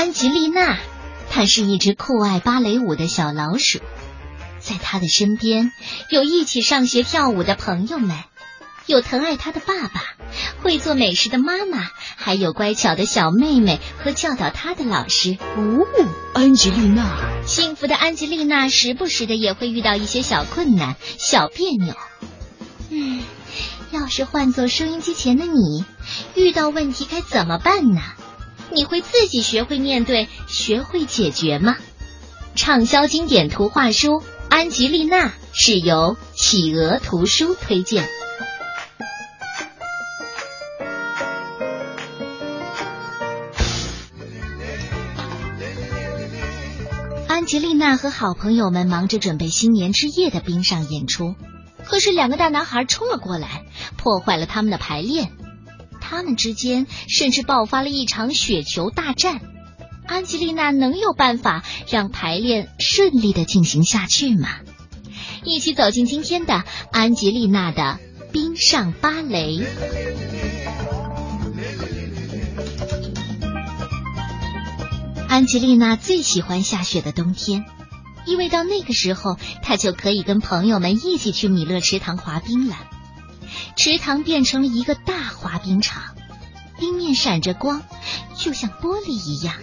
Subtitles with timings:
[0.00, 0.78] 安吉丽娜，
[1.28, 3.80] 她是一只酷爱芭蕾舞的小老鼠，
[4.58, 5.72] 在她的身边
[6.08, 8.16] 有一起上学跳舞的朋友们，
[8.86, 10.02] 有疼爱她的爸爸，
[10.62, 11.86] 会做美食的妈妈，
[12.16, 15.36] 还有乖巧的小妹妹和教导她的老师。
[15.58, 15.86] 哦，
[16.32, 21.94] 安吉丽娜，幸福的安吉丽娜时不时的也会遇到一些小困难、小别扭。
[22.88, 23.20] 嗯，
[23.90, 25.84] 要是换做收音机前的你，
[26.34, 28.00] 遇到问题该怎么办呢？
[28.72, 31.76] 你会自己学会面对，学会解决吗？
[32.54, 38.08] 畅销经典图画书《安吉丽娜》是由企鹅图书推荐。
[47.28, 51.34] 安吉丽娜和好朋友们忙着准备新年之夜的冰上演出，
[51.84, 53.64] 可是两个大男孩冲了过来，
[53.96, 55.32] 破坏了他们的排练。
[56.10, 59.40] 他们之间甚至爆发了一场雪球大战。
[60.08, 64.48] 安吉丽娜能有办法让排练顺利的进行下去吗？
[65.44, 68.00] 一起走进今天的安吉丽娜的
[68.32, 69.64] 冰上芭蕾。
[75.28, 77.64] 安吉丽娜最喜欢下雪的冬天，
[78.26, 82.74] 因为到那个时候，她就可以跟朋友们一起去米勒池塘滑冰了。
[83.76, 86.14] 池塘变成了一个大滑冰场，
[86.78, 87.82] 冰面闪着光，
[88.36, 89.54] 就像玻璃一样。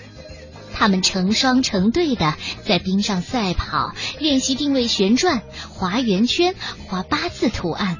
[0.74, 6.54] 他们成双成对的在冰上赛跑，练习定位旋转、滑圆圈、
[6.88, 7.98] 划八字图案。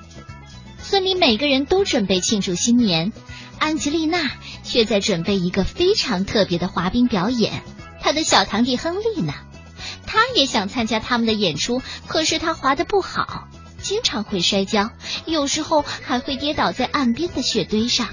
[0.84, 3.12] 村里每个人都准备庆祝新年，
[3.60, 4.32] 安吉丽娜
[4.64, 7.64] 却在准备一个非常特别的滑冰表演。
[8.00, 9.34] 她的小堂弟亨利呢？
[10.10, 13.50] 他也想参加他们的演出，可是他滑的不好。
[13.88, 14.90] 经常会摔跤，
[15.26, 18.10] 有时候还会跌倒在岸边的雪堆上。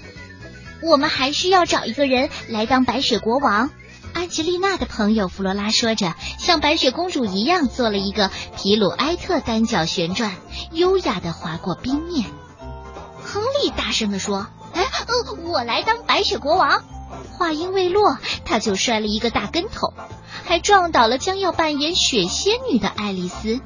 [0.81, 3.71] 我们还需要找一个人来当白雪国王。
[4.13, 10.37] 安吉丽娜的朋友弗罗拉说着，像白雪公主一样做了一个皮鲁埃特单脚旋转，
[10.71, 12.31] 优雅的滑过冰面。
[13.25, 16.85] 亨利大声的说：“哎，嗯，我来当白雪国王。”
[17.37, 19.93] 话音未落，他就摔了一个大跟头，
[20.45, 23.59] 还撞倒了将要扮演雪仙女的爱丽丝。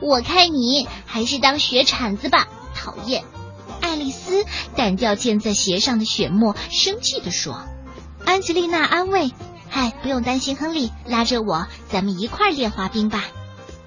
[0.00, 3.24] 我看你还是当雪铲子吧，讨厌！
[3.80, 4.44] 爱丽丝
[4.76, 7.62] 掸掉溅在鞋上的雪沫，生气地说。
[8.24, 9.32] 安吉丽娜安慰
[9.70, 13.24] ：“嗨，不用担心，亨利，拉着我，咱们一块练滑冰吧。”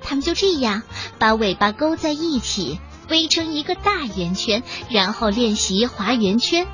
[0.03, 0.81] 他们就这样
[1.19, 2.79] 把尾巴勾在一起，
[3.09, 6.67] 围成一个大圆圈，然后练习滑圆圈。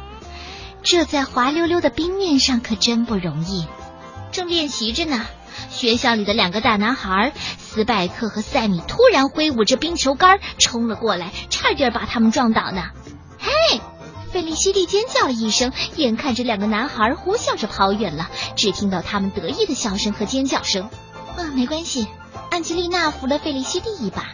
[0.82, 3.68] 这在滑溜溜的冰面上可真不容易。
[4.32, 5.26] 正练习着呢。
[5.70, 12.84] 学校里的两个大男孩斯拜克和塞米突然挥舞着冰球杆冲了过来，差点把他们撞倒呢。
[13.40, 13.82] 嘿，
[14.32, 20.90] 费利西蒂尖叫了一声，眼看着两个男孩呼啸着跑远了，只听到他们得意的笑声和尖叫声。
[21.38, 22.08] 啊，没关系，
[22.50, 24.26] 安吉丽娜扶了费利西蒂一把，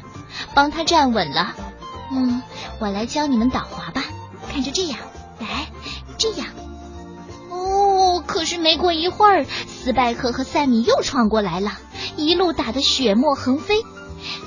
[0.56, 1.56] 帮他站稳了。
[2.12, 2.42] 嗯，
[2.80, 4.04] 我来教你们倒滑吧，
[4.52, 4.98] 看着这样，
[5.40, 5.68] 来，
[6.18, 6.48] 这样。
[7.50, 9.46] 哦，可是没过一会儿。
[9.84, 11.74] 斯拜克和塞米又闯过来了，
[12.16, 13.76] 一路打得血沫横飞。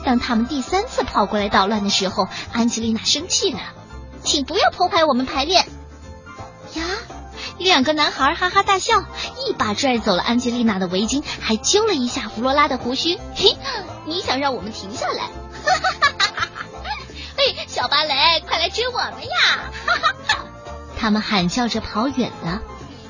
[0.03, 3.61] 当他们第三次跑过来捣乱的时候，安吉丽娜生气了
[4.25, 5.67] ：“请不要破坏我们排练！”
[6.73, 6.85] 呀，
[7.59, 9.05] 两个男孩哈哈大笑，
[9.47, 13.19] 一把拽走了安吉丽娜的围巾，还揪了一下弗罗拉的胡须。
[13.35, 13.59] 嘿，
[14.07, 15.25] 你想让我们停下来？
[15.25, 16.67] 哈哈哈哈哈！
[17.37, 18.15] 哎，小芭蕾，
[18.49, 19.71] 快来追我们呀！
[19.85, 20.45] 哈哈哈！
[20.99, 22.63] 他们喊叫着跑远了。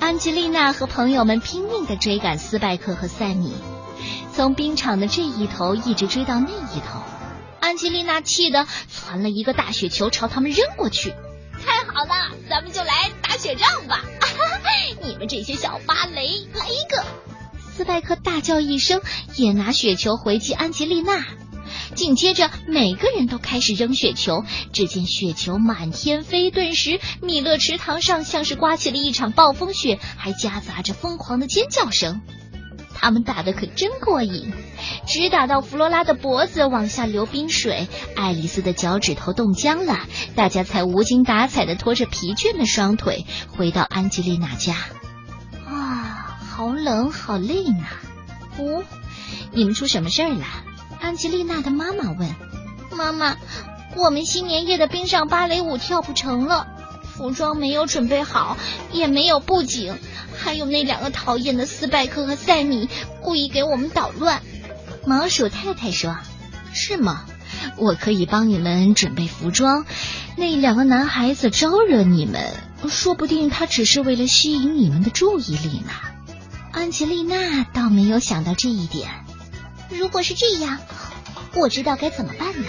[0.07, 3.53] 安吉丽娜和朋友们拼命的追赶斯拜克和塞米，
[4.33, 7.03] 从冰场的这一头一直追到那一头。
[7.59, 11.13] 安吉丽娜气得攒了一个大雪球朝他们扔过去。
[11.61, 14.05] 太好了，咱们就来打雪仗吧！
[15.03, 17.05] 你们这些小芭蕾，来一个！
[17.75, 19.03] 斯拜克大叫一声，
[19.35, 21.27] 也拿雪球回击安吉丽娜。
[21.95, 32.21] 紧接着，每个人都开始扔雪球，只见雪球满天飞，顿时米勒池塘上像是刮起了一场暴风雪，还夹杂着疯狂的尖叫声。
[32.99, 34.53] 他们打的可真过瘾，
[35.07, 40.01] 直打到弗罗拉的脖子往下流冰水，爱丽丝的脚趾头冻僵了，
[40.35, 44.77] 大家才无精打采的拖着疲倦的双腿回到安吉丽娜家。
[45.67, 47.85] 啊，好冷，好累呢。
[48.59, 48.83] 哦，
[49.53, 50.45] 你们出什么事儿了？
[51.01, 52.35] 安吉丽娜的妈妈问
[52.91, 53.37] ：“妈妈，
[53.97, 56.67] 我们新年夜的冰上芭蕾舞跳不成了，
[57.15, 58.57] 服装没有准备好，
[58.93, 59.97] 也没有布景，
[60.37, 62.89] 还有那两个讨厌的斯拜克和塞米
[63.23, 64.43] 故意给我们捣乱。”
[65.07, 66.17] 毛鼠太太说
[66.75, 67.25] ：“是吗？
[67.79, 69.87] 我可以帮你们准备服装。
[70.37, 72.43] 那两个男孩子招惹你们，
[72.89, 75.93] 说不定他只是为了吸引你们的注意力呢。”
[76.73, 79.09] 安吉丽娜倒没有想到这一点。
[79.91, 80.79] 如果是这样，
[81.55, 82.69] 我知道该怎么办了。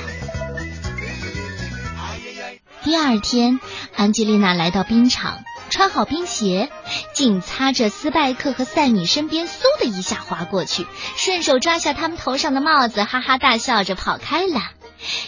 [2.84, 3.60] 第二天，
[3.96, 6.70] 安吉丽娜来到冰场，穿好冰鞋，
[7.14, 10.86] 紧擦着斯拜克和塞米身边，嗖的一下滑过去，
[11.18, 14.62] 顺手抓下他们头上的帽子，哈哈大笑着跑开了。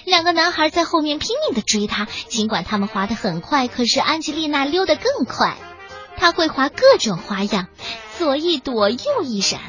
[0.05, 5.57] 两个男孩在后面拼命的追他，尽管他们滑得很快，可是安吉丽娜溜得更快。
[6.17, 7.67] 她会滑各种花样，
[8.17, 9.59] 左一躲，右一闪。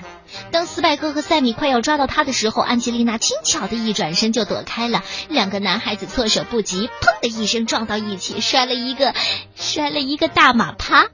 [0.53, 5.05] 当斯派克和塞米快要抓到他的时候，安吉丽娜轻巧的一转身就躲开了。
[5.29, 9.15] 两个男孩子措手不及，砰的一声撞到一起，摔了一个
[9.55, 11.07] 摔了一个大马趴。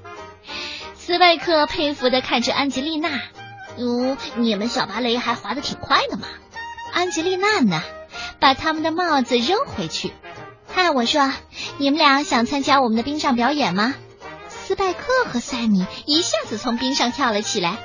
[0.96, 3.08] 斯拜克佩服的看着安吉丽娜
[3.78, 6.28] ：“嗯，你们小芭蕾还滑得挺快的嘛。”
[6.92, 7.82] 安吉丽娜呢，
[8.38, 10.12] 把他们的帽子扔回去。
[10.72, 11.32] 嗨，我说，
[11.78, 13.94] 你们俩想参加我们的冰上表演吗？
[14.48, 17.78] 斯拜克和塞米一下子从冰上跳了起来。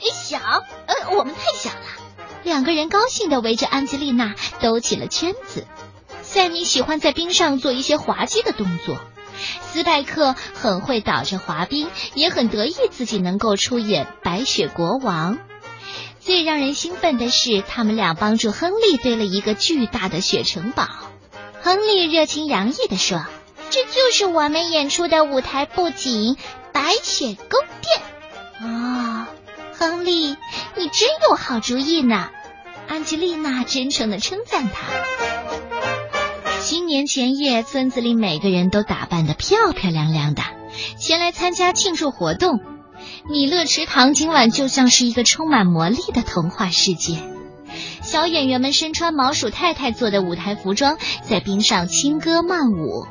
[0.00, 0.38] 哎，小，
[0.86, 1.86] 呃，我们太小了。
[2.42, 5.66] 两个人高兴的围着安吉丽娜兜起了圈子。
[6.22, 8.98] 塞米喜欢在冰上做一些滑稽的动作，
[9.62, 15.38] 斯派克很会倒着滑冰，也很得意自己能够出演白雪国王。
[16.20, 20.86] 最让人兴奋的是，他们俩帮助亨利堆了一个巨大的雪城堡。
[21.62, 23.26] 亨利热情洋溢地说
[23.70, 26.36] ：“这就是我们演出的舞台布景——
[26.72, 28.02] 白雪宫殿。”
[28.60, 29.09] 啊，
[29.80, 30.36] 亨利，
[30.76, 32.28] 你真有好主意呢！
[32.86, 36.60] 安吉丽娜真诚地称赞他。
[36.60, 40.42] 新年前夜，村子里每个人都打扮得漂漂亮亮的，
[40.98, 42.60] 前来参加庆祝活动。
[43.26, 47.16] 米勒池塘今晚就像是一个充满魔力的童话世界。
[48.02, 53.06] 小演员们身穿毛鼠太太做的舞台服装，在冰上轻歌曼舞。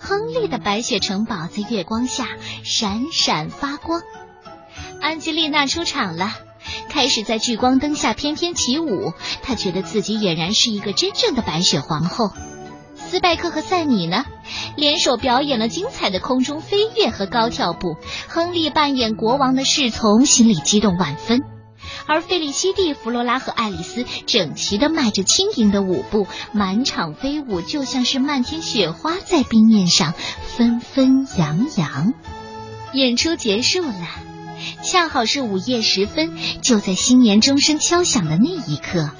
[0.00, 2.26] 亨利的白雪城堡在月光下
[2.64, 4.00] 闪闪发光。
[5.00, 6.32] 安吉丽娜出场了，
[6.88, 9.12] 开始在聚光灯下翩翩起舞。
[9.42, 12.30] 她觉得自己俨然是一个真正的白雪皇后。
[12.96, 14.24] 斯拜克和赛米呢，
[14.76, 17.96] 联手表演了精彩的空中飞跃和高跳步。
[18.26, 21.38] 亨利扮演国王的侍从，心里激动万分；
[22.06, 30.12] 而费利西蒂、弗罗拉和爱丽丝整齐的迈着轻盈的舞步，满场飞舞，就像是漫天雪花在冰面上
[30.42, 32.12] 纷纷扬扬。
[32.92, 33.94] 演出结束了，
[34.82, 36.32] 恰好是午夜时分。
[36.62, 39.10] 就在新年钟声敲响的那一刻。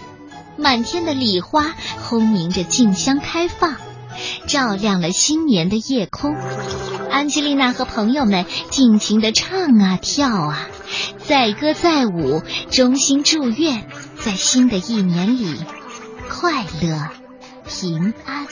[0.58, 3.76] 满天的礼花轰鸣着，竞相开放，
[4.46, 6.34] 照亮了新年的夜空。
[7.10, 10.66] 安吉丽娜和朋友们尽情的唱啊跳啊，
[11.18, 13.86] 载歌载舞，衷心祝愿
[14.18, 15.56] 在新的一年里
[16.28, 17.08] 快乐
[17.68, 18.46] 平安。